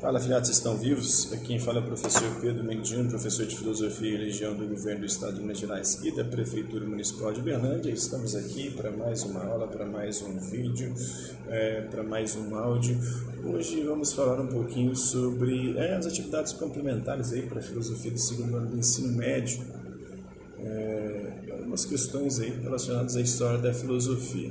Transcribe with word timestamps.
Fala, 0.00 0.18
filhotes, 0.18 0.48
estão 0.48 0.78
vivos? 0.78 1.30
Aqui 1.30 1.48
quem 1.48 1.58
fala 1.58 1.78
é 1.78 1.82
o 1.82 1.84
professor 1.84 2.40
Pedro 2.40 2.64
Mendino, 2.64 3.06
professor 3.10 3.44
de 3.44 3.54
Filosofia 3.54 4.08
e 4.08 4.12
Religião 4.12 4.54
do 4.54 4.66
Governo 4.66 5.00
do 5.00 5.06
Estado 5.06 5.34
de 5.34 5.42
Minas 5.42 5.58
Gerais 5.58 6.02
e 6.02 6.10
da 6.10 6.24
Prefeitura 6.24 6.86
Municipal 6.86 7.30
de 7.34 7.42
Berlândia. 7.42 7.90
Estamos 7.90 8.34
aqui 8.34 8.70
para 8.70 8.90
mais 8.90 9.22
uma 9.24 9.44
aula, 9.44 9.68
para 9.68 9.84
mais 9.84 10.22
um 10.22 10.38
vídeo, 10.38 10.94
é, 11.48 11.82
para 11.82 12.02
mais 12.02 12.34
um 12.34 12.54
áudio. 12.54 12.98
Hoje 13.44 13.82
vamos 13.82 14.14
falar 14.14 14.40
um 14.40 14.46
pouquinho 14.46 14.96
sobre 14.96 15.76
é, 15.76 15.94
as 15.94 16.06
atividades 16.06 16.54
complementares 16.54 17.34
aí 17.34 17.42
para 17.42 17.58
a 17.58 17.62
filosofia 17.62 18.10
do 18.10 18.18
segundo 18.18 18.56
ano 18.56 18.70
do 18.70 18.78
ensino 18.78 19.14
médio. 19.14 19.60
É, 20.60 21.32
algumas 21.52 21.84
questões 21.84 22.40
aí 22.40 22.58
relacionadas 22.62 23.16
à 23.16 23.20
história 23.20 23.58
da 23.58 23.74
filosofia 23.74 24.50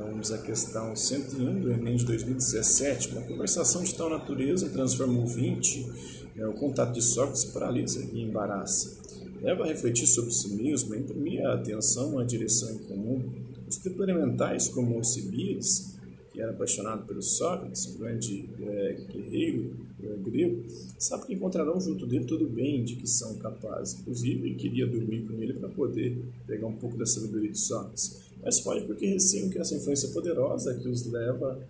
vamos 0.00 0.32
à 0.32 0.38
questão 0.38 0.96
101 0.96 1.60
do 1.60 1.70
Enem 1.70 1.96
de 1.96 2.06
2017, 2.06 3.10
uma 3.12 3.22
conversação 3.22 3.84
de 3.84 3.94
tal 3.94 4.08
natureza 4.08 4.70
transforma 4.70 5.12
o 5.12 5.20
ouvinte, 5.20 5.86
né, 6.34 6.46
o 6.46 6.54
contato 6.54 6.94
de 6.94 7.02
Sócrates 7.02 7.44
paralisa 7.44 8.02
e 8.12 8.22
embaraça. 8.22 8.98
Leva 9.42 9.64
a 9.64 9.66
refletir 9.66 10.06
sobre 10.06 10.32
si 10.32 10.54
mesmo, 10.54 10.94
imprimir 10.94 11.44
a 11.46 11.54
atenção 11.54 12.18
a 12.18 12.24
direção 12.24 12.70
em 12.70 12.78
comum. 12.78 13.30
Os 13.68 13.76
tipos 13.76 14.00
elementais, 14.00 14.68
como 14.68 14.96
Alcibiades, 14.96 15.96
que 16.32 16.40
era 16.40 16.50
apaixonado 16.50 17.06
pelo 17.06 17.22
Sócrates, 17.22 17.86
um 17.86 17.98
grande 17.98 18.48
é, 18.60 18.96
guerreiro 19.12 19.76
é, 20.02 20.16
grego, 20.16 20.64
sabe 20.98 21.26
que 21.26 21.34
encontrarão 21.34 21.80
junto 21.80 22.06
dele 22.06 22.24
todo 22.24 22.44
o 22.44 22.48
bem 22.48 22.84
de 22.84 22.96
que 22.96 23.06
são 23.06 23.34
capazes. 23.36 23.98
Inclusive, 24.00 24.46
ele 24.46 24.54
queria 24.54 24.86
dormir 24.86 25.26
com 25.26 25.34
ele 25.42 25.54
para 25.54 25.68
poder 25.68 26.22
pegar 26.46 26.66
um 26.66 26.76
pouco 26.76 26.96
da 26.96 27.06
sabedoria 27.06 27.50
de 27.50 27.58
Sócrates 27.58 28.29
mas 28.42 28.60
pode 28.60 28.86
porque 28.86 29.06
receiam 29.06 29.48
que 29.48 29.58
essa 29.58 29.74
influência 29.74 30.08
poderosa 30.08 30.74
que 30.74 30.88
os 30.88 31.06
leva 31.06 31.60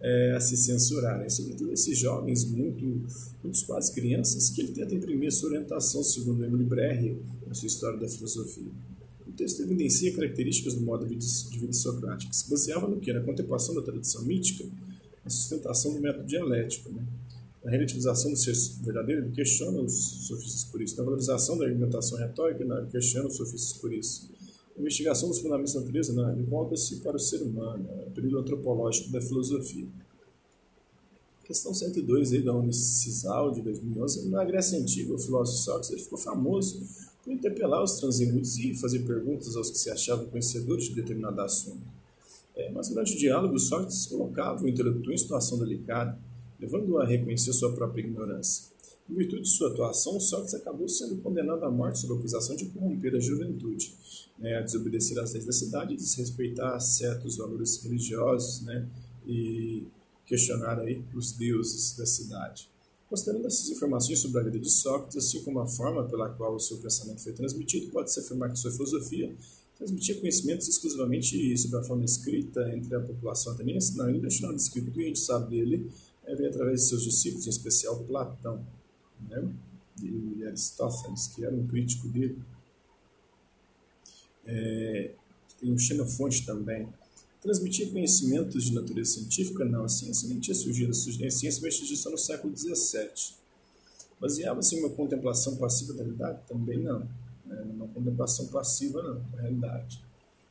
é, 0.00 0.32
a 0.34 0.40
se 0.40 0.56
censurarem, 0.56 1.28
sobretudo 1.28 1.72
esses 1.72 1.98
jovens, 1.98 2.44
muito, 2.44 2.84
muitos 3.42 3.62
quase 3.62 3.92
crianças, 3.92 4.48
que 4.50 4.62
ele 4.62 4.72
tenta 4.72 4.94
imprimir 4.94 5.30
sua 5.32 5.50
orientação, 5.50 6.02
segundo 6.02 6.44
Emily 6.44 6.64
Breher, 6.64 7.16
na 7.46 7.54
sua 7.54 7.66
História 7.66 7.98
da 7.98 8.08
Filosofia. 8.08 8.70
O 9.26 9.32
texto 9.32 9.62
evidencia 9.62 10.12
características 10.14 10.74
do 10.74 10.80
modo 10.82 11.06
de 11.06 11.14
vida 11.14 11.72
socrático, 11.72 12.30
que 12.30 12.36
se 12.36 12.48
baseava 12.48 12.88
no 12.88 12.98
que? 12.98 13.12
Na 13.12 13.20
contemplação 13.20 13.74
da 13.74 13.82
tradição 13.82 14.22
mítica, 14.24 14.64
na 15.22 15.30
sustentação 15.30 15.92
do 15.92 16.00
método 16.00 16.26
dialético, 16.26 16.90
né? 16.90 17.04
na 17.62 17.70
relativização 17.70 18.30
do 18.30 18.38
ser 18.38 18.54
verdadeiro, 18.82 19.22
ele 19.22 19.32
questiona 19.32 19.80
os 19.82 20.26
sofistas 20.26 20.64
por 20.64 20.80
isso, 20.80 20.96
na 20.96 21.04
valorização 21.04 21.58
da 21.58 21.66
argumentação 21.66 22.18
retórica, 22.18 22.64
ele 22.64 22.86
questiona 22.90 23.28
os 23.28 23.36
sofistas 23.36 23.74
por 23.74 23.92
isso 23.92 24.30
investigação 24.80 25.28
dos 25.28 25.38
fundamentos 25.38 25.74
da 25.74 25.80
natureza 25.80 26.12
não, 26.12 26.32
ele 26.32 26.42
volta-se 26.42 26.96
para 26.96 27.16
o 27.16 27.20
ser 27.20 27.42
humano, 27.42 27.88
é 28.00 28.06
o 28.06 28.10
período 28.10 28.38
antropológico 28.38 29.10
da 29.10 29.20
filosofia. 29.20 29.86
Questão 31.44 31.74
102 31.74 32.32
aí 32.32 32.42
da 32.42 32.54
Unicisal 32.54 33.52
de 33.52 33.60
2011, 33.62 34.28
na 34.28 34.44
Grécia 34.44 34.78
Antiga, 34.78 35.14
o 35.14 35.18
filósofo 35.18 35.58
Sócrates 35.58 35.90
ele 35.90 36.00
ficou 36.00 36.18
famoso 36.18 36.80
por 37.24 37.32
interpelar 37.32 37.82
os 37.82 37.98
transeuntes 37.98 38.56
e 38.58 38.74
fazer 38.74 39.00
perguntas 39.00 39.56
aos 39.56 39.70
que 39.70 39.78
se 39.78 39.90
achavam 39.90 40.26
conhecedores 40.26 40.84
de 40.84 40.94
determinado 40.94 41.40
assunto. 41.40 41.82
É, 42.54 42.70
mas 42.70 42.88
durante 42.88 43.14
o 43.14 43.18
diálogo, 43.18 43.58
Sócrates 43.58 44.06
colocava 44.06 44.64
o 44.64 44.68
intelectual 44.68 45.12
em 45.12 45.18
situação 45.18 45.58
delicada, 45.58 46.18
levando-o 46.58 46.98
a 46.98 47.06
reconhecer 47.06 47.52
sua 47.52 47.72
própria 47.72 48.02
ignorância. 48.02 48.64
Em 49.10 49.14
virtude 49.14 49.42
de 49.42 49.48
sua 49.48 49.70
atuação, 49.70 50.20
Sócrates 50.20 50.54
acabou 50.54 50.88
sendo 50.88 51.16
condenado 51.16 51.64
à 51.64 51.70
morte 51.70 51.98
sob 51.98 52.14
a 52.14 52.16
acusação 52.16 52.54
de 52.54 52.66
corromper 52.66 53.16
a 53.16 53.18
juventude, 53.18 53.92
né, 54.38 54.56
a 54.56 54.60
desobedecer 54.60 55.18
às 55.18 55.32
leis 55.32 55.44
da 55.44 55.52
cidade, 55.52 55.96
desrespeitar 55.96 56.80
certos 56.80 57.36
valores 57.36 57.82
religiosos 57.82 58.62
né, 58.62 58.86
e 59.26 59.82
questionar 60.24 60.78
aí 60.78 61.02
os 61.12 61.32
deuses 61.32 61.96
da 61.96 62.06
cidade. 62.06 62.68
Considerando 63.08 63.48
essas 63.48 63.68
informações 63.68 64.20
sobre 64.20 64.40
a 64.40 64.44
vida 64.44 64.60
de 64.60 64.70
Sócrates, 64.70 65.16
assim 65.16 65.42
como 65.42 65.58
a 65.58 65.66
forma 65.66 66.04
pela 66.04 66.28
qual 66.28 66.54
o 66.54 66.60
seu 66.60 66.76
pensamento 66.76 67.20
foi 67.20 67.32
transmitido, 67.32 67.90
pode-se 67.90 68.20
afirmar 68.20 68.52
que 68.52 68.60
sua 68.60 68.70
filosofia 68.70 69.34
transmitia 69.76 70.20
conhecimentos 70.20 70.68
exclusivamente 70.68 71.58
sobre 71.58 71.78
a 71.78 71.82
forma 71.82 72.04
escrita 72.04 72.72
entre 72.72 72.94
a 72.94 73.00
população 73.00 73.54
ateniense. 73.54 73.96
Não, 73.96 74.12
deixou 74.20 74.46
nada 74.46 74.56
escrito, 74.56 74.88
o 74.88 74.92
que 74.92 75.00
a 75.00 75.06
gente 75.06 75.18
sabe 75.18 75.50
dele 75.50 75.90
é 76.24 76.46
através 76.46 76.82
de 76.82 76.88
seus 76.88 77.02
discípulos, 77.02 77.48
em 77.48 77.50
especial 77.50 77.98
Platão 78.04 78.64
né? 79.28 79.48
e 80.02 80.44
Aristófanes, 80.46 81.28
que 81.28 81.44
era 81.44 81.54
um 81.54 81.66
crítico 81.66 82.08
dele. 82.08 82.38
É, 84.46 85.12
tem 85.60 85.72
o 85.72 85.78
Xenofonte 85.78 86.44
também. 86.46 86.88
Transmitir 87.42 87.90
conhecimentos 87.90 88.64
de 88.64 88.74
natureza 88.74 89.12
científica? 89.12 89.64
Não, 89.64 89.84
a 89.84 89.88
ciência 89.88 90.28
nem 90.28 90.38
tinha 90.38 90.54
surgido. 90.54 90.90
A 90.90 90.94
ciência 90.94 91.60
veio 91.60 91.72
surgir 91.72 91.96
só 91.96 92.10
no 92.10 92.18
século 92.18 92.54
XVII. 92.56 93.34
Baseava-se 94.20 94.76
em 94.76 94.80
uma 94.80 94.90
contemplação 94.90 95.56
passiva 95.56 95.94
da 95.94 96.02
realidade? 96.02 96.40
Também 96.46 96.78
não. 96.78 97.08
É, 97.50 97.62
uma 97.62 97.88
contemplação 97.88 98.46
passiva, 98.48 99.02
não, 99.02 99.22
da 99.32 99.40
realidade. 99.40 100.02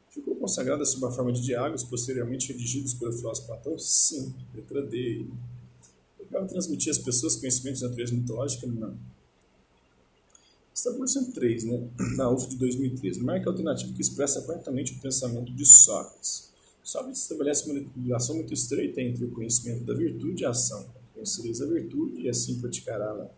Ficou 0.10 0.36
consagrada 0.36 0.84
sob 0.86 1.06
a 1.06 1.12
forma 1.12 1.32
de 1.32 1.42
diálogos, 1.42 1.84
posteriormente 1.84 2.52
redigidos 2.52 2.96
pelo 2.96 3.14
filósofo 3.14 3.48
Platão? 3.48 3.78
Sim, 3.78 4.34
letra 4.56 4.82
D. 4.82 5.28
Para 6.30 6.46
transmitir 6.46 6.92
às 6.92 6.98
pessoas 6.98 7.36
conhecimentos 7.36 7.80
de 7.80 7.88
natureza 7.88 8.14
mitológica? 8.14 8.68
Não. 8.68 8.96
Questão 10.74 11.06
103, 11.06 11.64
né? 11.66 11.90
na 12.16 12.30
UF 12.30 12.48
de 12.48 12.56
2013, 12.56 13.22
marca 13.22 13.50
alternativa 13.50 13.92
que 13.92 14.02
expressa 14.02 14.42
corretamente 14.44 14.94
o 14.94 15.00
pensamento 15.00 15.52
de 15.52 15.66
Sócrates. 15.66 16.50
Sócrates 16.82 17.22
estabelece 17.22 17.70
uma 17.70 17.80
ligação 17.98 18.36
muito 18.36 18.54
estreita 18.54 19.02
entre 19.02 19.26
o 19.26 19.32
conhecimento 19.32 19.84
da 19.84 19.94
virtude 19.94 20.44
e 20.44 20.46
a 20.46 20.52
ação. 20.52 20.88
Conhecereis 21.14 21.62
a 21.62 21.66
virtude 21.66 22.22
e 22.22 22.30
assim 22.30 22.62
praticá-la 22.62 23.30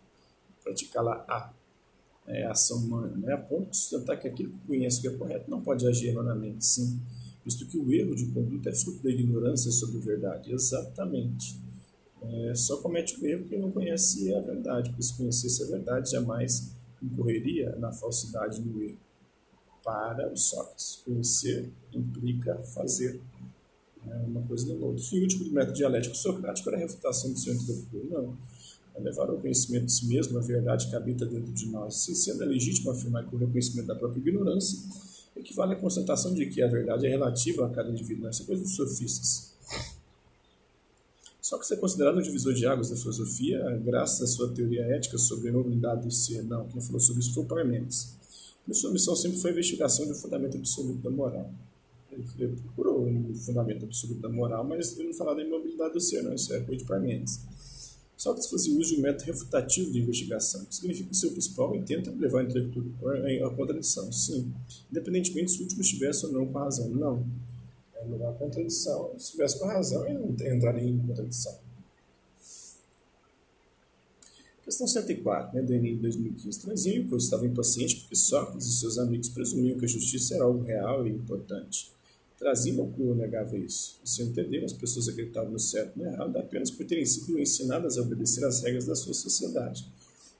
é, 2.26 2.44
a 2.44 2.52
ação 2.52 2.78
humana, 2.78 3.16
né? 3.16 3.32
a 3.32 3.38
ponto 3.38 3.70
de 3.70 3.76
sustentar 3.76 4.16
que 4.16 4.28
aquilo 4.28 4.50
que 4.50 4.66
conhece 4.66 5.00
que 5.00 5.08
é 5.08 5.10
correto 5.10 5.50
não 5.50 5.60
pode 5.60 5.86
agir 5.86 6.08
erroneamente, 6.08 6.64
sim, 6.64 7.00
visto 7.44 7.66
que 7.66 7.76
o 7.76 7.92
erro 7.92 8.14
de 8.14 8.26
conduta 8.26 8.70
é 8.70 8.74
fruto 8.74 9.02
da 9.02 9.10
ignorância 9.10 9.70
sobre 9.72 9.98
a 9.98 10.00
verdade. 10.00 10.52
Exatamente. 10.52 11.58
É, 12.24 12.54
só 12.54 12.76
comete 12.76 13.20
o 13.20 13.26
erro 13.26 13.46
quem 13.48 13.58
não 13.58 13.70
conhece 13.70 14.32
a 14.34 14.40
verdade, 14.40 14.90
porque 14.90 15.02
se 15.02 15.16
conhecesse 15.16 15.62
a 15.64 15.66
verdade, 15.66 16.10
jamais 16.10 16.70
incorreria 17.02 17.74
na 17.76 17.92
falsidade 17.92 18.60
no 18.60 18.82
erro. 18.82 18.98
Para 19.84 20.32
o 20.32 20.36
Sócrates, 20.36 21.02
conhecer 21.04 21.68
implica 21.92 22.56
fazer. 22.62 23.20
É 24.08 24.14
uma 24.26 24.42
coisa 24.42 24.66
não 24.66 24.80
outra. 24.80 25.04
E 25.12 25.18
o 25.18 25.22
último 25.22 25.44
do 25.44 25.50
método 25.50 25.76
dialético 25.76 26.16
socrático 26.16 26.68
era 26.68 26.78
a 26.78 26.80
refutação 26.80 27.32
do 27.32 27.38
seu 27.38 27.54
intelectual. 27.54 28.04
Não. 28.04 28.36
É 28.94 29.00
levar 29.00 29.28
ao 29.28 29.38
conhecimento 29.38 29.86
de 29.86 29.92
si 29.92 30.06
mesmo 30.06 30.38
a 30.38 30.40
verdade 30.40 30.88
que 30.88 30.94
habita 30.94 31.26
dentro 31.26 31.52
de 31.52 31.66
nós. 31.66 31.96
Se 31.96 32.14
sendo 32.14 32.44
legítimo 32.44 32.90
afirmar 32.90 33.26
que 33.26 33.34
o 33.34 33.38
reconhecimento 33.38 33.86
da 33.86 33.96
própria 33.96 34.20
ignorância 34.20 34.78
equivale 35.36 35.72
à 35.72 35.76
constatação 35.76 36.34
de 36.34 36.46
que 36.46 36.62
a 36.62 36.68
verdade 36.68 37.06
é 37.06 37.10
relativa 37.10 37.66
a 37.66 37.70
cada 37.70 37.90
indivíduo. 37.90 38.28
Essa 38.28 38.42
é 38.42 38.46
coisa 38.46 38.62
dos 38.62 38.76
sofistas. 38.76 39.51
Só 41.52 41.58
que 41.58 41.74
é 41.74 41.76
considerado 41.76 42.16
um 42.16 42.22
divisor 42.22 42.54
de 42.54 42.66
águas 42.66 42.88
da 42.88 42.96
filosofia 42.96 43.78
graças 43.84 44.22
à 44.22 44.26
sua 44.26 44.48
teoria 44.54 44.86
ética 44.86 45.18
sobre 45.18 45.48
a 45.48 45.50
imobilidade 45.50 46.00
do 46.00 46.10
ser. 46.10 46.42
Não, 46.44 46.66
quem 46.66 46.80
falou 46.80 46.98
sobre 46.98 47.20
isso 47.20 47.34
foi 47.34 47.42
o 47.42 47.46
Parmênides. 47.46 48.16
Mas 48.66 48.78
sua 48.78 48.90
missão 48.90 49.14
sempre 49.14 49.36
foi 49.36 49.50
a 49.50 49.52
investigação 49.52 50.10
um 50.10 50.14
fundamento 50.14 50.56
absoluto 50.56 51.02
da 51.02 51.10
moral. 51.10 51.52
Ele 52.10 52.56
procurou 52.56 53.06
um 53.06 53.34
fundamento 53.34 53.84
absoluto 53.84 54.18
da 54.22 54.30
moral, 54.30 54.64
mas 54.64 54.96
ele 54.96 55.08
não 55.08 55.12
falava 55.12 55.36
da 55.36 55.42
imobilidade 55.42 55.92
do 55.92 56.00
ser, 56.00 56.22
não. 56.22 56.32
Isso 56.32 56.54
é 56.54 56.60
coisa 56.60 56.78
de 56.78 56.88
Parmênides. 56.88 57.40
Só 58.16 58.32
que 58.32 58.40
se 58.40 58.50
fazia 58.50 58.74
uso 58.74 58.94
de 58.94 59.00
um 59.00 59.02
método 59.02 59.24
refutativo 59.24 59.90
de 59.90 60.00
investigação, 60.00 60.64
que 60.64 60.74
significa 60.74 61.10
que 61.10 61.16
seu 61.18 61.32
principal 61.32 61.76
intento 61.76 62.08
é 62.08 62.14
levar 62.14 62.38
o 62.38 62.48
intelectual 62.48 62.86
à 63.46 63.50
contradição. 63.54 64.10
Sim, 64.10 64.50
independentemente 64.90 65.50
se 65.50 65.58
o 65.58 65.64
último 65.64 65.82
estivesse 65.82 66.24
ou 66.24 66.32
não 66.32 66.46
com 66.46 66.58
a 66.58 66.64
razão. 66.64 66.88
Não 66.88 67.51
uma 68.04 68.32
contradição. 68.32 69.12
Se 69.18 69.32
tivesse 69.32 69.58
com 69.58 69.66
razão, 69.66 70.06
ele 70.06 70.18
não 70.18 70.30
entraria 70.30 70.88
em 70.88 70.98
contradição. 70.98 71.58
Questão 74.64 74.86
104, 74.86 75.56
né, 75.56 75.62
do 75.62 75.74
Enem 75.74 75.96
de 75.96 76.02
2015. 76.02 76.60
Transílico 76.60 77.16
estava 77.16 77.44
impaciente 77.44 77.96
porque 77.96 78.14
Sócrates 78.14 78.66
e 78.68 78.78
seus 78.78 78.96
amigos 78.96 79.28
presumiam 79.28 79.76
que 79.76 79.84
a 79.84 79.88
justiça 79.88 80.34
era 80.34 80.44
algo 80.44 80.62
real 80.62 81.06
e 81.06 81.10
importante. 81.10 81.90
Trasímaco 82.38 83.14
negava 83.14 83.56
isso. 83.56 83.98
E, 84.04 84.08
se 84.08 84.22
entender, 84.22 84.64
as 84.64 84.72
pessoas 84.72 85.08
acreditavam 85.08 85.50
no 85.50 85.58
certo 85.58 85.96
e 85.96 86.02
no 86.02 86.06
errado 86.06 86.36
apenas 86.36 86.70
por 86.70 86.86
terem 86.86 87.04
sido 87.04 87.38
ensinadas 87.38 87.98
a 87.98 88.02
obedecer 88.02 88.44
às 88.44 88.62
regras 88.62 88.86
da 88.86 88.94
sua 88.94 89.14
sociedade. 89.14 89.86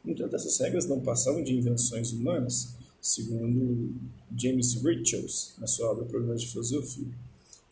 No 0.05 0.13
entanto, 0.13 0.35
essas 0.35 0.57
regras 0.59 0.87
não 0.87 1.01
passavam 1.01 1.43
de 1.43 1.55
invenções 1.55 2.13
humanas, 2.13 2.75
segundo 3.01 3.93
James 4.37 4.75
Richards, 4.75 5.55
na 5.59 5.67
sua 5.67 5.91
obra 5.91 6.05
Problemas 6.05 6.41
de 6.41 6.49
Filosofia. 6.49 7.09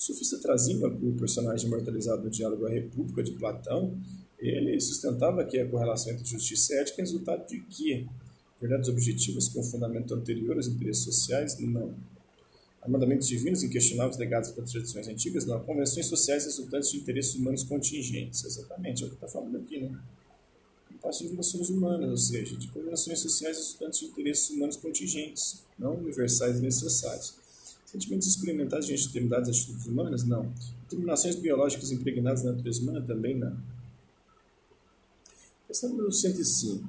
O 0.01 0.03
sofista 0.03 0.39
Trasímaco, 0.39 1.07
o 1.07 1.13
personagem 1.13 1.67
imortalizado 1.67 2.23
no 2.23 2.31
diálogo 2.31 2.65
A 2.65 2.71
República 2.71 3.23
de 3.23 3.33
Platão, 3.33 4.01
ele 4.39 4.81
sustentava 4.81 5.45
que 5.45 5.59
a 5.59 5.69
correlação 5.69 6.11
entre 6.11 6.25
justiça 6.25 6.73
e 6.73 6.79
ética 6.79 7.03
é 7.03 7.05
resultado 7.05 7.47
de 7.47 7.61
que 7.61 8.09
verdades 8.59 8.89
objetivas 8.89 9.49
com 9.49 9.63
fundamento 9.63 10.15
anterior 10.15 10.57
aos 10.57 10.69
interesses 10.69 11.05
sociais, 11.05 11.59
não. 11.59 11.95
Há 12.81 12.89
mandamentos 12.89 13.29
divinos 13.29 13.63
inquestionáveis 13.63 14.17
legados 14.17 14.53
das 14.53 14.71
tradições 14.71 15.07
antigas, 15.07 15.45
não. 15.45 15.61
Convenções 15.61 16.07
sociais 16.07 16.47
resultantes 16.47 16.91
de 16.91 16.97
interesses 16.97 17.35
humanos 17.35 17.63
contingentes. 17.63 18.43
Exatamente, 18.43 19.03
é 19.03 19.07
o 19.07 19.11
que 19.11 19.17
está 19.17 19.29
falando 19.29 19.59
aqui, 19.59 19.81
né? 19.81 20.01
parte 21.03 21.25
de 21.25 21.31
relações 21.31 21.69
humanas, 21.69 22.11
ou 22.11 22.17
seja, 22.17 22.57
de 22.57 22.69
convenções 22.69 23.19
sociais 23.19 23.59
resultantes 23.59 24.01
de 24.01 24.07
interesses 24.07 24.49
humanos 24.49 24.77
contingentes, 24.77 25.63
não 25.79 25.97
universais 25.97 26.59
e 26.59 26.63
necessários. 26.63 27.35
Sentimentos 27.91 28.29
experimentais 28.29 28.87
diante 28.87 29.03
de 29.03 29.07
determinadas 29.09 29.49
atitudes 29.49 29.87
humanas? 29.87 30.25
Não. 30.25 30.53
Determinações 30.83 31.35
biológicas 31.35 31.91
impregnadas 31.91 32.45
na 32.45 32.53
natureza 32.53 32.83
humana? 32.83 33.01
Também 33.01 33.37
não. 33.37 33.57
Questão 35.67 35.91
número 35.91 36.13
105. 36.13 36.89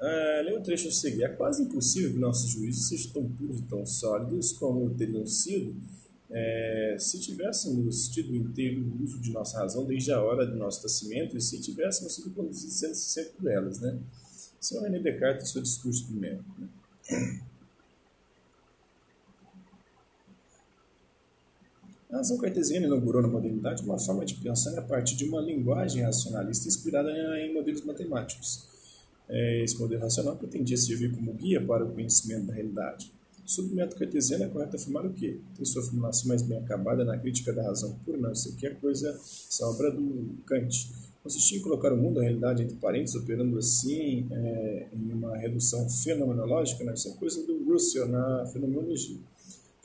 Ah, 0.00 0.42
leia 0.44 0.58
o 0.58 0.62
trecho 0.62 0.88
a 0.88 0.90
seguir. 0.90 1.22
É 1.22 1.28
quase 1.28 1.62
impossível 1.62 2.12
que 2.12 2.18
nossos 2.18 2.50
juízos 2.50 2.88
sejam 2.88 3.12
tão 3.12 3.28
puros 3.28 3.60
e 3.60 3.62
tão 3.62 3.86
sólidos 3.86 4.52
como 4.52 4.90
teriam 4.90 5.24
sido 5.26 5.76
é, 6.28 6.96
se 6.98 7.20
tivéssemos 7.20 8.08
tido 8.08 8.34
inteiro 8.34 8.82
uso 9.00 9.20
de 9.20 9.30
nossa 9.30 9.58
razão 9.58 9.84
desde 9.84 10.10
a 10.12 10.20
hora 10.20 10.46
do 10.46 10.56
nosso 10.56 10.82
nascimento 10.82 11.36
e 11.36 11.40
se 11.40 11.60
tivéssemos 11.60 12.14
sido 12.14 12.30
conduzidos 12.30 12.98
sempre 12.98 13.32
por 13.32 13.50
elas. 13.50 13.78
Né? 13.78 13.96
Isso 14.60 14.76
é 14.76 14.80
o 14.80 14.82
René 14.82 14.98
Descartes 14.98 15.50
seu 15.50 15.62
discurso 15.62 16.06
primeiro. 16.06 16.44
Né? 16.58 17.42
A 22.12 22.18
razão 22.18 22.36
cartesiana 22.36 22.84
inaugurou 22.84 23.22
na 23.22 23.28
modernidade 23.28 23.82
uma 23.82 23.98
forma 23.98 24.22
de 24.26 24.34
pensar 24.34 24.78
a 24.78 24.82
partir 24.82 25.16
de 25.16 25.24
uma 25.24 25.40
linguagem 25.40 26.02
racionalista 26.02 26.68
inspirada 26.68 27.10
em 27.40 27.54
modelos 27.54 27.82
matemáticos. 27.86 28.68
É, 29.26 29.64
esse 29.64 29.78
modelo 29.78 30.02
racional 30.02 30.36
pretendia 30.36 30.76
servir 30.76 31.10
como 31.12 31.32
guia 31.32 31.58
para 31.64 31.86
o 31.86 31.90
conhecimento 31.90 32.48
da 32.48 32.52
realidade. 32.52 33.10
Sob 33.46 33.72
o 33.72 33.74
método 33.74 33.98
cartesiano, 33.98 34.44
é 34.44 34.48
correto 34.48 34.76
afirmar 34.76 35.06
o 35.06 35.12
quê? 35.14 35.40
Tem 35.56 35.64
sua 35.64 35.82
formulação 35.82 36.28
mais 36.28 36.42
bem 36.42 36.58
acabada 36.58 37.02
na 37.02 37.16
crítica 37.16 37.50
da 37.50 37.62
razão 37.62 37.98
pura? 38.04 38.18
Não, 38.18 38.30
isso 38.30 38.50
aqui 38.50 38.66
é 38.66 38.70
coisa, 38.74 39.08
essa 39.08 39.66
obra 39.66 39.90
do 39.90 40.36
Kant. 40.44 40.92
Consistia 41.22 41.58
em 41.58 41.62
colocar 41.62 41.94
o 41.94 41.96
mundo, 41.96 42.20
a 42.20 42.24
realidade, 42.24 42.62
entre 42.62 42.76
parênteses, 42.76 43.16
operando 43.16 43.56
assim 43.56 44.26
é, 44.30 44.88
em 44.92 45.12
uma 45.14 45.34
redução 45.38 45.88
fenomenológica, 45.88 46.84
isso 46.92 47.08
é 47.08 47.12
coisa 47.12 47.42
do 47.46 47.64
Russell 47.64 48.06
na 48.06 48.44
fenomenologia. 48.52 49.16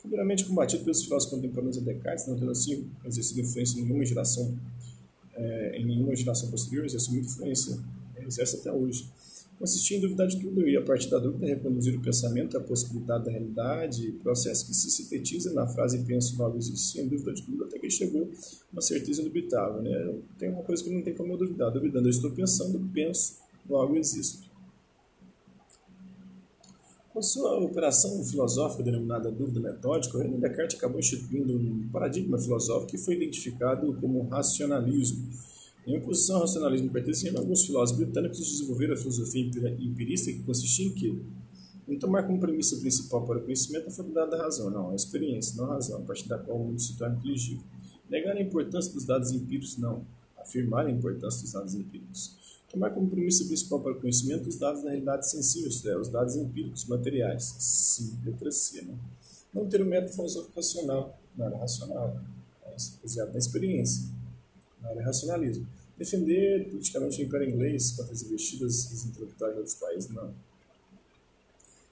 Primeiramente 0.08 0.46
combatido 0.46 0.84
pelos 0.84 1.04
filósofos 1.04 1.34
contemporâneos 1.34 1.76
de 1.76 1.84
Descartes, 1.84 2.26
não 2.26 2.38
tendo 2.38 2.50
assim 2.50 2.86
exercido 3.04 3.40
influência 3.40 3.78
em 3.78 3.82
nenhuma 3.82 4.06
geração, 4.06 4.58
é, 5.34 5.78
em 5.78 5.84
nenhuma 5.84 6.16
geração 6.16 6.50
posterior, 6.50 6.86
exerce 6.86 7.10
muita 7.10 7.26
influência, 7.26 7.78
exerce 8.26 8.56
até 8.56 8.72
hoje. 8.72 9.06
Consistia 9.58 9.98
em 9.98 10.00
duvidar 10.00 10.26
de 10.26 10.40
tudo 10.40 10.66
e, 10.66 10.78
a 10.78 10.82
partir 10.82 11.10
da 11.10 11.18
dúvida, 11.18 11.46
reconduzir 11.46 11.94
o 11.94 12.00
pensamento 12.00 12.56
à 12.56 12.60
possibilidade 12.60 13.26
da 13.26 13.30
realidade, 13.30 14.12
processo 14.22 14.66
que 14.66 14.72
se 14.72 14.90
sintetiza 14.90 15.52
na 15.52 15.66
frase 15.66 15.98
penso, 16.04 16.38
logo 16.38 16.56
existe, 16.56 16.92
sem 16.92 17.06
dúvida 17.06 17.34
de 17.34 17.42
tudo, 17.42 17.64
até 17.64 17.78
que 17.78 17.90
chegou 17.90 18.30
uma 18.72 18.80
certeza 18.80 19.20
indubitável. 19.20 19.82
Né? 19.82 20.14
Tem 20.38 20.48
uma 20.48 20.62
coisa 20.62 20.82
que 20.82 20.88
não 20.88 21.02
tem 21.02 21.12
como 21.12 21.34
eu 21.34 21.36
duvidar. 21.36 21.70
Duvidando, 21.70 22.06
eu 22.06 22.10
estou 22.10 22.30
pensando, 22.30 22.80
penso, 22.94 23.36
logo 23.68 23.94
existo. 23.94 24.47
Com 27.18 27.22
sua 27.22 27.58
operação 27.58 28.22
filosófica 28.22 28.80
denominada 28.80 29.28
dúvida 29.28 29.58
metódica, 29.58 30.22
René 30.22 30.36
Descartes 30.36 30.76
acabou 30.76 31.00
instituindo 31.00 31.52
um 31.52 31.88
paradigma 31.88 32.38
filosófico 32.38 32.92
que 32.92 32.96
foi 32.96 33.16
identificado 33.16 33.92
como 33.94 34.22
racionalismo. 34.28 35.28
Em 35.84 35.98
oposição 35.98 36.36
ao 36.36 36.42
racionalismo 36.42 36.92
cartesiano, 36.92 37.38
alguns 37.38 37.66
filósofos 37.66 38.04
britânicos 38.04 38.38
desenvolveram 38.38 38.94
a 38.94 38.96
filosofia 38.96 39.50
empirista 39.80 40.30
que 40.30 40.44
consistia 40.44 40.86
em 40.86 40.92
quê? 40.92 41.18
Em 41.88 41.98
tomar 41.98 42.22
como 42.22 42.38
premissa 42.38 42.76
principal 42.76 43.26
para 43.26 43.40
o 43.40 43.42
conhecimento 43.42 43.88
a 43.88 43.90
faculdade 43.90 44.30
da 44.30 44.36
razão, 44.36 44.70
não, 44.70 44.90
a 44.90 44.94
experiência, 44.94 45.60
não 45.60 45.72
a 45.72 45.74
razão, 45.74 45.98
a 45.98 46.02
partir 46.02 46.28
da 46.28 46.38
qual 46.38 46.56
o 46.56 46.66
mundo 46.66 46.80
se 46.80 46.96
torna 46.96 47.16
inteligível. 47.16 47.64
Negar 48.08 48.36
a 48.36 48.40
importância 48.40 48.92
dos 48.92 49.04
dados 49.04 49.32
empíricos, 49.32 49.76
não. 49.76 50.06
Afirmar 50.38 50.86
a 50.86 50.90
importância 50.92 51.42
dos 51.42 51.52
dados 51.52 51.74
empíricos 51.74 52.37
tomar 52.70 52.90
como 52.90 53.08
premissa 53.08 53.44
principal 53.44 53.80
para 53.80 53.92
o 53.92 54.00
conhecimento 54.00 54.48
os 54.48 54.56
dados 54.56 54.82
da 54.82 54.90
realidade 54.90 55.28
sensível, 55.28 55.68
isto 55.68 55.88
é, 55.88 55.96
os 55.96 56.08
dados 56.08 56.36
empíricos, 56.36 56.84
materiais. 56.86 57.54
Sim, 57.58 58.18
letra 58.24 58.50
C. 58.50 58.82
Né? 58.82 58.94
Não 59.52 59.66
ter 59.66 59.82
um 59.82 59.86
método 59.86 60.12
filosófico 60.12 60.54
racional, 60.56 61.18
na 61.36 61.46
área 61.46 61.58
racional, 61.58 62.20
baseado 63.02 63.32
na 63.32 63.38
experiência, 63.38 64.04
na 64.82 64.90
área 64.90 65.04
racionalismo. 65.04 65.66
Defender 65.96 66.68
politicamente 66.70 67.20
o 67.20 67.24
império 67.24 67.50
inglês 67.50 67.92
contra 67.92 68.12
as 68.12 68.22
investidas 68.22 68.84
dos 68.84 69.04
intelectuais 69.06 69.54
de 69.54 69.58
outros 69.58 69.76
países, 69.76 70.10
não. 70.10 70.32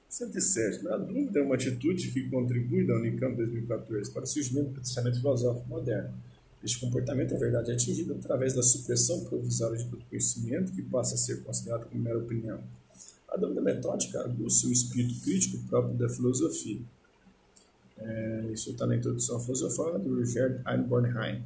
107. 0.08 0.84
Na 0.84 0.96
dúvida, 0.96 1.40
é 1.40 1.43
uma 1.43 1.56
atitude 1.56 2.12
que 2.12 2.31
contribui 2.31 2.87
da 2.87 2.94
Unicamp 2.94 3.37
2014 3.37 4.11
para 4.12 4.23
o 4.23 4.26
surgimento 4.26 4.70
do 4.70 4.81
pensamento 4.81 5.17
filosófico 5.17 5.69
moderno 5.69 6.14
este 6.67 6.81
comportamento, 6.81 7.33
na 7.33 7.39
verdade, 7.39 7.71
é 7.71 7.75
atingido 7.75 8.13
através 8.15 8.53
da 8.53 8.63
supressão 8.63 9.25
provisória 9.25 9.79
de 9.79 9.85
todo 9.85 10.05
conhecimento, 10.11 10.73
que 10.73 10.83
passa 10.83 11.15
a 11.15 11.17
ser 11.17 11.45
considerado 11.45 11.89
como 11.89 12.03
mera 12.03 12.19
opinião. 12.19 12.61
A 13.29 13.37
dúvida 13.37 13.61
metódica 13.61 14.21
aguça 14.21 14.67
o 14.67 14.73
espírito 14.73 15.21
crítico 15.21 15.59
próprio 15.69 15.95
da 15.95 16.09
filosofia. 16.09 16.81
É, 17.99 18.51
isso 18.53 18.71
está 18.71 18.85
na 18.85 18.97
introdução 18.97 19.37
à 19.37 19.41
filosofia 19.41 19.97
do 19.99 20.25
Gerd 20.27 20.61
Einbornheim. 20.67 21.43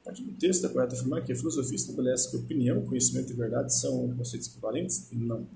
A 0.00 0.06
partir 0.06 0.24
do 0.24 0.32
texto, 0.32 0.66
é 0.66 0.68
correto 0.68 0.96
afirmar 0.96 1.22
que 1.24 1.32
a 1.32 1.36
filosofia 1.36 1.76
estabelece 1.76 2.28
que 2.28 2.36
opinião, 2.36 2.84
conhecimento 2.84 3.32
e 3.32 3.36
verdade 3.36 3.72
são 3.72 4.12
conceitos 4.16 4.48
equivalentes? 4.48 5.06
Não. 5.12 5.46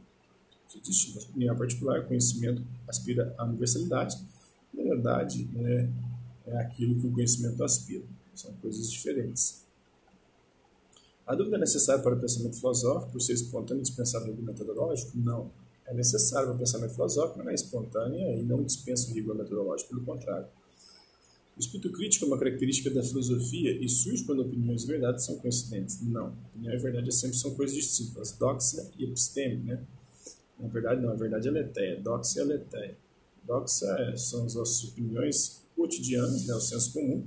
Se 0.69 0.79
existe 0.79 1.19
opinião 1.19 1.56
particular, 1.56 2.06
conhecimento 2.06 2.62
aspira 2.87 3.35
à 3.37 3.44
universalidade, 3.44 4.17
e 4.73 4.81
a 4.81 4.85
verdade 4.85 5.49
é, 5.56 5.89
é 6.47 6.59
aquilo 6.59 7.00
que 7.00 7.06
o 7.09 7.11
conhecimento 7.11 7.65
aspira. 7.65 8.05
São 8.37 8.53
coisas 8.55 8.91
diferentes. 8.91 9.65
A 11.27 11.35
dúvida 11.35 11.56
é 11.56 11.61
necessária 11.61 12.03
para 12.03 12.15
o 12.15 12.21
pensamento 12.21 12.56
filosófico 12.56 13.12
por 13.12 13.21
ser 13.21 13.33
espontâneo 13.33 13.81
e 13.81 13.83
dispensar 13.83 14.23
rigor 14.23 14.44
metodológico? 14.44 15.11
Não. 15.17 15.50
É 15.87 15.94
necessário 15.94 16.49
para 16.49 16.56
o 16.56 16.59
pensamento 16.59 16.94
filosófico, 16.94 17.38
mas 17.38 17.44
não 17.44 17.53
é 17.53 17.55
espontânea 17.55 18.37
e 18.37 18.43
não 18.43 18.62
dispensa 18.62 19.11
o 19.11 19.15
rigor 19.15 19.35
metodológico, 19.35 19.91
pelo 19.91 20.05
contrário. 20.05 20.47
O 21.56 21.61
espírito 21.61 21.91
crítico 21.91 22.27
é 22.27 22.29
uma 22.29 22.38
característica 22.38 22.91
da 22.91 23.03
filosofia 23.03 23.73
e 23.73 23.88
surge 23.88 24.25
quando 24.25 24.43
opiniões 24.43 24.85
e 24.85 24.87
verdades 24.87 25.25
são 25.25 25.39
coincidentes. 25.39 26.00
Não. 26.03 26.37
Opinião 26.50 26.75
e 26.75 26.79
verdade 26.79 27.11
sempre 27.12 27.37
são 27.37 27.55
coisas 27.55 27.75
distintas. 27.75 28.32
Doxa 28.32 28.89
e 28.99 29.05
episteme, 29.05 29.65
né? 29.65 29.82
Na 30.60 30.69
verdade, 30.69 31.01
não. 31.01 31.10
A 31.10 31.15
verdade 31.15 31.49
é 31.49 31.51
letéia. 31.51 32.01
Doxa 32.01 32.43
é 32.43 32.44
letéia. 32.44 32.96
Doxa 33.43 34.15
são 34.19 34.44
as 34.44 34.55
nossas 34.55 34.84
opiniões 34.84 35.63
cotidianas, 35.75 36.46
né? 36.46 36.55
o 36.55 36.60
senso 36.60 36.93
comum 36.93 37.27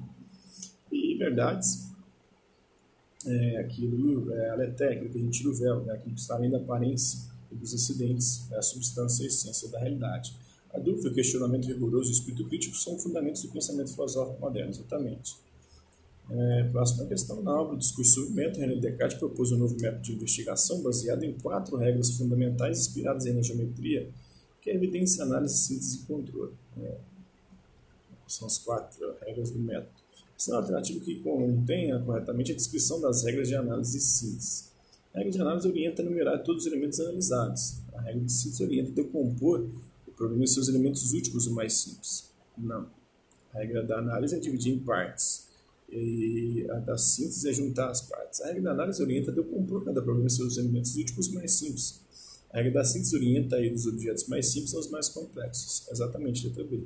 verdades, 1.40 1.90
é, 3.26 3.58
aquilo 3.58 4.34
é 4.34 4.50
a 4.50 4.56
letécnica, 4.56 5.10
que 5.10 5.18
a 5.18 5.22
gente 5.22 5.38
tira 5.38 5.50
o 5.50 5.54
véu, 5.54 5.84
né, 5.84 5.94
aquilo 5.94 6.14
que 6.14 6.22
está 6.22 6.36
além 6.36 6.50
da 6.50 6.58
aparência 6.58 7.20
e 7.52 7.56
dos 7.56 7.74
acidentes, 7.74 8.50
é 8.52 8.58
a 8.58 8.62
substância 8.62 9.24
e 9.24 9.26
a 9.26 9.28
essência 9.28 9.70
da 9.70 9.80
realidade. 9.80 10.36
A 10.74 10.80
dúvida, 10.80 11.10
o 11.10 11.14
questionamento 11.14 11.68
rigoroso 11.68 12.10
e 12.10 12.14
o 12.14 12.14
espírito 12.14 12.48
crítico 12.48 12.76
são 12.76 12.98
fundamentos 13.00 13.42
do 13.42 13.50
pensamento 13.50 13.92
filosófico 13.92 14.40
moderno, 14.40 14.70
exatamente. 14.72 15.36
É, 16.30 16.64
próxima 16.72 17.08
questão, 17.08 17.42
na 17.42 17.60
obra 17.60 17.76
Discurso 17.76 18.22
sobre 18.22 18.34
Método, 18.36 18.60
René 18.60 18.76
Descartes 18.76 19.18
propôs 19.18 19.52
um 19.52 19.58
novo 19.58 19.76
método 19.82 20.04
de 20.04 20.14
investigação 20.14 20.84
baseado 20.84 21.24
em 21.24 21.34
quatro 21.34 21.76
regras 21.76 22.12
fundamentais 22.12 22.82
inspiradas 22.82 23.26
na 23.26 23.42
geometria, 23.42 24.08
que 24.62 24.70
é 24.70 24.76
evidência, 24.76 25.24
análise, 25.24 25.58
síntese 25.58 26.02
e 26.02 26.06
controle. 26.06 26.54
É, 26.78 26.98
são 28.28 28.46
as 28.46 28.60
quatro 28.60 29.16
regras 29.26 29.50
do 29.50 29.58
método. 29.58 29.99
Isso 30.40 30.52
é 30.52 30.54
uma 30.54 30.62
alternativa 30.62 31.04
que 31.04 31.16
contenha 31.20 32.00
corretamente 32.00 32.54
a 32.54 32.56
descrição 32.56 33.02
das 33.02 33.26
regras 33.26 33.50
de 33.50 33.56
análise 33.56 33.98
e 33.98 34.00
síntese. 34.00 34.70
A 35.14 35.18
regra 35.18 35.34
de 35.34 35.42
análise 35.42 35.68
orienta 35.68 36.02
a 36.02 36.06
numerar 36.06 36.42
todos 36.44 36.66
os 36.66 36.72
elementos 36.72 36.98
analisados. 37.02 37.80
A 37.94 38.00
regra 38.04 38.24
de 38.24 38.32
síntese 38.32 38.64
orienta 38.64 38.90
a 38.90 38.96
decompor 38.96 39.68
o 40.08 40.12
problema 40.12 40.46
em 40.46 40.48
seus 40.48 40.70
elementos 40.70 41.12
últimos 41.12 41.46
ou 41.46 41.54
mais 41.54 41.74
simples. 41.74 42.32
Não. 42.58 42.88
A 43.54 43.58
regra 43.58 43.84
da 43.84 44.00
análise 44.00 44.34
é 44.34 44.40
dividir 44.40 44.74
em 44.74 44.80
partes. 44.80 45.50
E 45.92 46.66
a 46.70 46.76
da 46.76 46.98
síntese 46.98 47.50
é 47.50 47.52
juntar 47.52 47.90
as 47.90 48.00
partes. 48.00 48.40
A 48.40 48.48
regra 48.48 48.62
da 48.62 48.72
análise 48.72 49.02
orienta 49.02 49.32
a 49.32 49.34
decompor 49.34 49.84
cada 49.84 50.02
problema 50.02 50.28
em 50.28 50.30
seus 50.30 50.58
elementos 50.58 50.96
últimos 50.96 51.28
mais 51.28 51.52
simples. 51.52 52.00
A 52.54 52.60
regra 52.60 52.80
da 52.80 52.86
síntese 52.86 53.14
orienta 53.14 53.58
a 53.58 53.62
ir 53.62 53.72
dos 53.72 53.86
objetos 53.86 54.26
mais 54.30 54.48
simples 54.48 54.74
aos 54.74 54.90
mais 54.90 55.10
complexos. 55.10 55.86
Exatamente, 55.92 56.48
letra 56.48 56.64
B. 56.64 56.84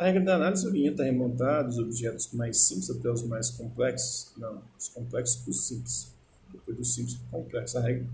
A 0.00 0.06
regra 0.06 0.22
da 0.22 0.36
análise 0.36 0.66
orienta 0.66 1.02
a 1.02 1.04
remontar 1.04 1.62
dos 1.62 1.76
objetos 1.76 2.32
mais 2.32 2.56
simples 2.56 2.88
até 2.88 3.10
os 3.10 3.22
mais 3.22 3.50
complexos. 3.50 4.32
Não, 4.38 4.62
os 4.78 4.88
complexos 4.88 5.36
para 5.42 5.50
os 5.50 5.66
simples. 5.68 6.14
Depois 6.50 6.74
do 6.74 6.84
simples 6.86 7.16
para 7.16 7.38
o 7.38 7.42
complexo. 7.42 7.76
A 7.76 7.82
regra, 7.82 8.06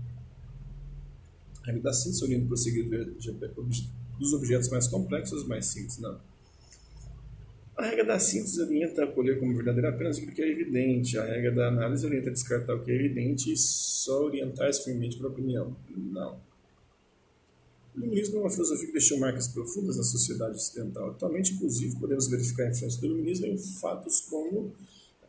a 1.63 1.67
regra 1.67 1.83
da 1.83 1.93
síntese 1.93 2.25
orienta 2.25 2.43
a 2.43 2.47
prosseguir 2.49 2.89
dos 4.19 4.33
objetos 4.33 4.67
mais 4.67 4.85
complexos 4.85 5.39
aos 5.39 5.47
mais 5.47 5.65
simples. 5.65 5.97
Não. 5.99 6.19
A 7.77 7.85
regra 7.85 8.03
da 8.03 8.19
síntese 8.19 8.61
orienta 8.61 9.03
a 9.03 9.05
acolher 9.05 9.39
como 9.39 9.55
verdadeiro 9.55 9.87
apenas 9.87 10.17
aquilo 10.17 10.33
que 10.33 10.41
é 10.41 10.51
evidente. 10.51 11.17
A 11.17 11.23
regra 11.23 11.53
da 11.53 11.67
análise 11.69 12.05
orienta 12.05 12.31
a 12.31 12.33
descartar 12.33 12.75
o 12.75 12.83
que 12.83 12.91
é 12.91 12.95
evidente 12.95 13.53
e 13.53 13.55
só 13.55 14.25
orientar 14.25 14.73
firmemente 14.73 15.15
para 15.15 15.27
a 15.27 15.31
opinião. 15.31 15.73
Não. 15.95 16.37
O 17.97 17.99
iluminismo 17.99 18.37
é 18.37 18.39
uma 18.41 18.49
filosofia 18.51 18.85
que 18.85 18.93
deixou 18.93 19.17
marcas 19.17 19.47
profundas 19.47 19.97
na 19.97 20.03
sociedade 20.03 20.55
ocidental. 20.55 21.09
Atualmente, 21.09 21.53
inclusive, 21.53 21.99
podemos 21.99 22.27
verificar 22.27 22.65
a 22.65 22.69
influência 22.69 23.01
do 23.01 23.07
iluminismo 23.07 23.47
em 23.47 23.57
fatos 23.57 24.21
como 24.21 24.71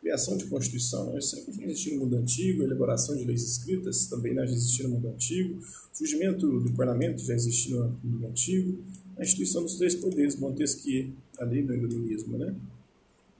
Criação 0.00 0.36
de 0.36 0.44
Constituição, 0.46 1.06
não, 1.06 1.18
isso 1.18 1.34
sempre 1.34 1.52
já 1.54 1.64
existia 1.64 1.94
no 1.94 2.00
mundo 2.00 2.16
antigo, 2.16 2.62
elaboração 2.62 3.16
de 3.16 3.24
leis 3.24 3.42
escritas 3.42 4.06
também 4.06 4.32
já 4.32 4.44
existia 4.44 4.86
no 4.86 4.94
mundo 4.94 5.08
antigo, 5.08 5.60
surgimento 5.92 6.60
do 6.60 6.72
parlamento 6.74 7.20
já 7.20 7.34
existia 7.34 7.76
no 7.76 7.98
mundo 8.04 8.26
antigo, 8.28 8.78
a 9.16 9.22
instituição 9.22 9.62
dos 9.62 9.74
três 9.74 9.96
poderes, 9.96 10.36
Montesquieu, 10.36 11.10
ali 11.38 11.62
no 11.62 11.74
iluminismo, 11.74 12.38
né? 12.38 12.54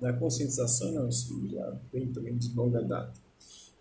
Da 0.00 0.12
conscientização, 0.12 0.90
não, 0.92 1.08
isso 1.08 1.40
já 1.48 1.76
vem 1.92 2.08
também 2.08 2.36
de 2.36 2.52
longa 2.54 2.82
data. 2.82 3.14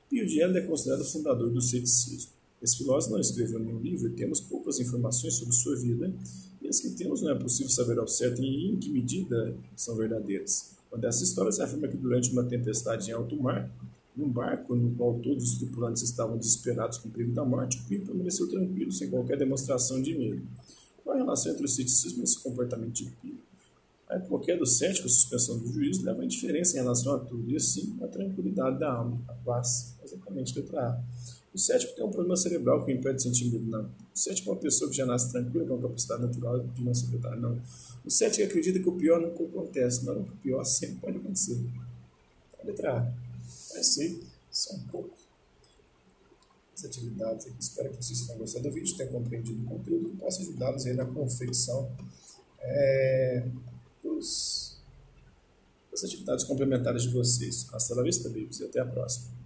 Pio 0.08 0.28
de 0.28 0.40
Ela 0.40 0.60
é 0.60 0.62
considerado 0.62 1.02
o 1.02 1.06
fundador 1.06 1.50
do 1.50 1.62
ceticismo. 1.62 2.37
Esse 2.62 2.78
filósofo 2.78 3.14
não 3.14 3.20
escreveu 3.20 3.60
nenhum 3.60 3.80
livro 3.80 4.08
e 4.08 4.14
temos 4.14 4.42
poucas 4.42 4.80
informações 4.80 5.36
sobre 5.36 5.54
sua 5.54 5.76
vida, 5.76 6.14
e 6.62 6.68
as 6.68 6.80
que 6.80 6.90
temos 6.90 7.22
não 7.22 7.32
é 7.32 7.36
possível 7.36 7.72
saber 7.72 8.00
ao 8.00 8.08
certo 8.08 8.42
em 8.42 8.76
que 8.78 8.90
medida 8.90 9.56
são 9.76 9.96
verdadeiras. 9.96 10.72
Uma 10.92 11.00
dessas 11.00 11.30
histórias 11.30 11.60
afirma 11.60 11.88
que 11.88 11.98
durante 11.98 12.32
uma 12.32 12.44
tempestade 12.44 13.10
em 13.10 13.14
alto 13.14 13.42
mar, 13.42 13.70
num 14.16 14.30
barco 14.30 14.76
no 14.76 14.96
qual 14.96 15.20
todos 15.20 15.44
os 15.44 15.58
tripulantes 15.60 16.02
estavam 16.02 16.38
desesperados 16.38 16.98
com 16.98 17.08
o 17.08 17.12
perigo 17.12 17.34
da 17.34 17.46
morte, 17.46 17.80
Pio 17.88 18.04
permaneceu 18.04 18.50
tranquilo, 18.50 18.92
sem 18.92 19.10
qualquer 19.10 19.38
demonstração 19.38 20.02
de 20.02 20.16
medo. 20.16 20.42
Qual 21.04 21.16
a 21.16 21.20
relação 21.20 21.52
entre 21.52 21.66
o 21.66 21.68
ceticismo 21.68 22.22
e 22.22 22.24
esse 22.24 22.40
comportamento 22.40 22.94
de 22.94 23.06
Pio? 23.22 23.38
A 24.10 24.18
hipoquia 24.18 24.58
do 24.58 24.66
cético, 24.66 25.06
a 25.06 25.10
suspensão 25.10 25.60
do 25.60 25.72
juízo, 25.72 26.04
leva 26.04 26.22
a 26.22 26.26
indiferença 26.26 26.78
em 26.78 26.82
relação 26.82 27.14
a 27.14 27.20
tudo, 27.20 27.52
e 27.52 27.56
assim 27.56 27.96
a 28.02 28.08
tranquilidade 28.08 28.80
da 28.80 28.92
alma, 28.92 29.22
a 29.28 29.34
paz, 29.34 29.96
exatamente 30.04 30.58
letra 30.58 30.82
A. 30.82 31.04
O 31.58 31.60
cético 31.60 31.96
tem 31.96 32.06
um 32.06 32.12
problema 32.12 32.38
cerebral 32.38 32.86
que 32.86 32.92
impede 32.92 33.16
de 33.16 33.24
sentir 33.24 33.46
medo, 33.52 33.66
não. 33.66 33.86
O 33.86 33.90
cético 34.14 34.52
é 34.52 34.54
uma 34.54 34.60
pessoa 34.60 34.92
que 34.92 34.96
já 34.96 35.08
nasce 35.08 35.32
tranquila, 35.32 35.66
com 35.66 35.74
uma 35.74 35.82
capacidade 35.82 36.22
natural 36.22 36.60
de 36.60 36.84
não 36.84 36.94
se 36.94 37.06
afetar, 37.06 37.36
não. 37.36 37.60
O 38.06 38.12
cético 38.12 38.44
acredita 38.44 38.80
que 38.80 38.88
o 38.88 38.92
pior 38.92 39.20
nunca 39.20 39.44
acontece, 39.44 40.06
não, 40.06 40.20
o 40.22 40.38
pior 40.38 40.64
sempre 40.64 40.98
pode 40.98 41.18
acontecer. 41.18 41.60
A 42.62 42.64
letra 42.64 43.00
A. 43.00 43.76
É 43.76 43.80
assim, 43.80 44.20
só 44.52 44.76
um 44.76 44.84
pouco 44.84 45.18
as 46.76 46.86
atividades 46.86 47.48
aqui. 47.48 47.56
Espero 47.60 47.90
que 47.90 48.06
vocês 48.06 48.22
tenham 48.22 48.38
gostado 48.38 48.70
do 48.70 48.76
vídeo, 48.76 48.96
tenham 48.96 49.14
compreendido 49.14 49.60
o 49.64 49.66
conteúdo 49.66 50.12
e 50.14 50.18
possa 50.18 50.44
ajudá-los 50.44 50.86
aí 50.86 50.94
na 50.94 51.06
confecção 51.08 51.92
é, 52.62 53.48
dos, 54.04 54.78
das 55.90 56.04
atividades 56.04 56.46
complementares 56.46 57.02
de 57.02 57.10
vocês. 57.10 57.66
Hasta 57.74 57.96
la 57.96 58.04
vista, 58.04 58.30
babies, 58.30 58.60
e 58.60 58.66
até 58.66 58.80
a 58.80 58.86
próxima. 58.86 59.37